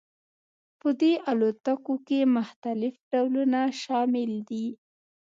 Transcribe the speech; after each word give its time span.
په 0.79 0.89
دې 1.01 1.13
الوتکو 1.29 1.93
کې 2.07 2.19
مختلف 2.37 2.93
ډولونه 3.11 3.59
شامل 3.81 4.31
دي 4.49 4.67